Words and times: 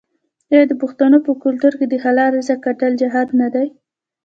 آیا 0.51 0.63
د 0.67 0.73
پښتنو 0.81 1.17
په 1.25 1.31
کلتور 1.43 1.73
کې 1.79 1.85
د 1.89 1.95
حلال 2.03 2.29
رزق 2.37 2.59
ګټل 2.67 2.93
جهاد 3.01 3.27
نه 3.41 3.47
دی؟ 3.53 3.67